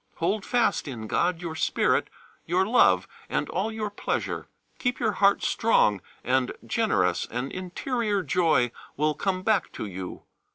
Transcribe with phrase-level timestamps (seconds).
[0.15, 2.09] Hold fast in God your spirit,
[2.47, 4.47] your love, and all your pleasure.
[4.79, 10.23] Keep your heart strong and generous, and interior joy will come back to you.